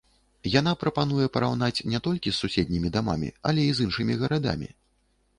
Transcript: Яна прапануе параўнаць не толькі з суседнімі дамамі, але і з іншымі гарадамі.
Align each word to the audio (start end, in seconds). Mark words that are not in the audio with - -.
Яна 0.59 0.71
прапануе 0.83 1.25
параўнаць 1.35 1.83
не 1.93 1.99
толькі 2.07 2.31
з 2.37 2.41
суседнімі 2.43 2.89
дамамі, 2.95 3.29
але 3.51 3.67
і 3.67 3.75
з 3.81 3.85
іншымі 3.85 4.17
гарадамі. 4.23 4.71